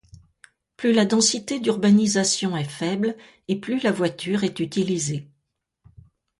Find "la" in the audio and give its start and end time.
0.93-1.05, 3.83-3.91